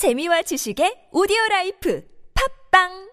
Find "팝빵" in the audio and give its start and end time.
2.32-3.09